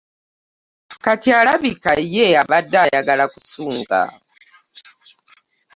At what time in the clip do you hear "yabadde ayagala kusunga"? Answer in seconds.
2.33-4.01